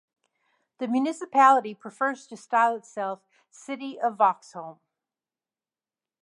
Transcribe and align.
The 0.79 0.87
municipality 0.87 1.75
prefers 1.75 2.25
to 2.25 2.35
style 2.35 2.75
itself 2.75 3.21
"City 3.51 3.99
of 3.99 4.15
Vaxholm". 4.17 4.79